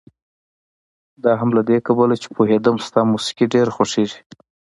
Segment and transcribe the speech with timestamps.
[1.23, 4.19] دا هم له دې کبله چې پوهېدم ستا موسيقي ډېره خوښېږي.